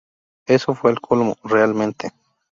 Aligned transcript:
Eso 0.47 0.73
fue 0.73 0.89
el 0.89 0.99
colmo, 0.99 1.35
realmente. 1.43 2.09